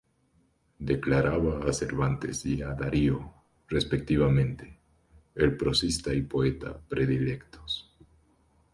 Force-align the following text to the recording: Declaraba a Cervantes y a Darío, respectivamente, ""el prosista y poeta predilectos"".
Declaraba 0.91 1.67
a 1.69 1.71
Cervantes 1.71 2.43
y 2.47 2.63
a 2.63 2.69
Darío, 2.73 3.31
respectivamente, 3.69 4.79
""el 5.35 5.55
prosista 5.55 6.11
y 6.11 6.23
poeta 6.23 6.75
predilectos"". 6.89 7.93